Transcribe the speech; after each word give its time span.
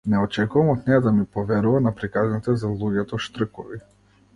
Не 0.11 0.19
очекувам 0.27 0.71
од 0.71 0.89
неа 0.91 1.01
да 1.09 1.13
ми 1.19 1.27
поверува 1.37 1.85
на 1.91 1.95
приказните 2.03 2.59
за 2.65 2.77
луѓето-штркови. 2.83 3.85